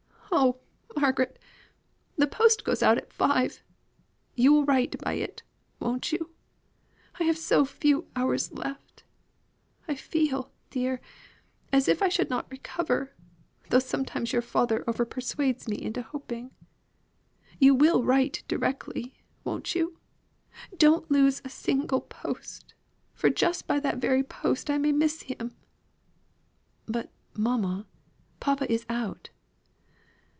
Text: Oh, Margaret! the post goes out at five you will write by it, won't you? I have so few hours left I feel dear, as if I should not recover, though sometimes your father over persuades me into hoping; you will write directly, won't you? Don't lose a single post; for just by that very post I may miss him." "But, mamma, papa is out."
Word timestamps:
Oh, 0.33 0.57
Margaret! 0.95 1.37
the 2.15 2.25
post 2.25 2.63
goes 2.63 2.81
out 2.81 2.97
at 2.97 3.11
five 3.11 3.61
you 4.35 4.53
will 4.53 4.63
write 4.63 4.97
by 4.99 5.13
it, 5.13 5.43
won't 5.79 6.13
you? 6.13 6.31
I 7.19 7.25
have 7.25 7.37
so 7.37 7.65
few 7.65 8.07
hours 8.15 8.53
left 8.53 9.03
I 9.89 9.95
feel 9.95 10.53
dear, 10.69 11.01
as 11.73 11.89
if 11.89 12.01
I 12.01 12.07
should 12.07 12.29
not 12.29 12.49
recover, 12.49 13.11
though 13.69 13.79
sometimes 13.79 14.31
your 14.31 14.41
father 14.41 14.85
over 14.87 15.05
persuades 15.05 15.67
me 15.67 15.81
into 15.81 16.01
hoping; 16.01 16.51
you 17.59 17.75
will 17.75 18.01
write 18.03 18.43
directly, 18.47 19.13
won't 19.43 19.75
you? 19.75 19.99
Don't 20.77 21.11
lose 21.11 21.41
a 21.43 21.49
single 21.49 21.99
post; 22.01 22.73
for 23.13 23.29
just 23.29 23.67
by 23.67 23.79
that 23.81 23.97
very 23.97 24.23
post 24.23 24.69
I 24.69 24.77
may 24.77 24.93
miss 24.93 25.23
him." 25.23 25.55
"But, 26.85 27.11
mamma, 27.35 27.85
papa 28.39 28.71
is 28.71 28.85
out." 28.87 29.29